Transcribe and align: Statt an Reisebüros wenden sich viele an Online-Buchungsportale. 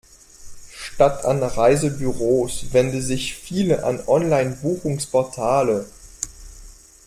Statt 0.73 1.25
an 1.25 1.43
Reisebüros 1.43 2.73
wenden 2.73 3.03
sich 3.03 3.35
viele 3.35 3.83
an 3.83 4.01
Online-Buchungsportale. 4.07 5.85